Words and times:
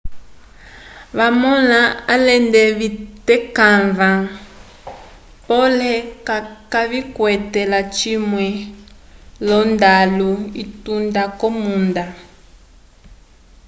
vamõla 1.17 1.81
alende 2.13 2.63
vitekãva 2.79 4.09
pole 5.47 5.93
kayikwete 6.71 7.61
lacimwe 7.71 8.47
l'ondalu 9.45 10.31
itunda 10.63 11.23
k'omunda 11.39 12.03